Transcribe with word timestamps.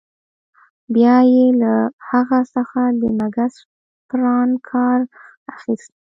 بیا 0.93 1.15
يې 1.33 1.45
له 1.61 1.73
هغه 2.09 2.39
څخه 2.55 2.81
د 3.01 3.03
مګس 3.19 3.53
پران 4.09 4.49
کار 4.69 4.99
اخیست. 5.53 5.91